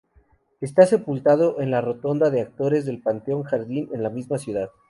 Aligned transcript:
Está 0.61 0.87
sepultado 0.87 1.59
en 1.61 1.69
la 1.69 1.79
Rotonda 1.79 2.31
de 2.31 2.41
Actores 2.41 2.87
del 2.87 3.03
Panteón 3.03 3.43
Jardín, 3.43 3.87
en 3.93 4.01
la 4.01 4.09
misma 4.09 4.39
ciudad. 4.39 4.71